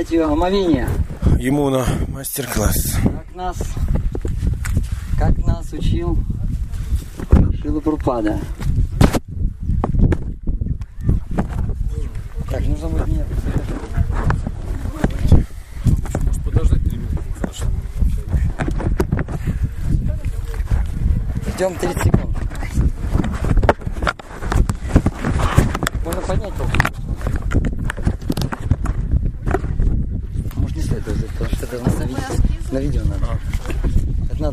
дайте 0.00 0.24
омовение. 0.24 0.88
Ему 1.38 1.68
на 1.68 1.84
мастер-класс. 2.08 2.96
Как 3.02 3.34
нас, 3.34 3.56
как 5.18 5.36
нас 5.46 5.70
учил 5.74 6.18
Шила 7.60 7.80
Прупада. 7.80 8.40
Так, 12.48 12.66
нужно 12.66 12.88
будет 12.88 13.06
мне 13.08 13.24
Может 16.24 16.44
подождать 16.44 16.82
три 16.82 16.96
минуты? 16.96 17.18
Хорошо. 17.38 17.64
Ждем 21.54 21.74
30 21.76 22.02
секунд. 22.04 22.29
это 31.00 31.12
уже, 31.12 31.22
потому 31.26 31.50
что 31.50 31.64
это 31.66 31.78
на, 31.78 32.72
на 32.72 32.78
видео 32.78 33.02
надо. 33.04 33.26
А. 33.26 33.38
Это 34.32 34.42
надо 34.42 34.48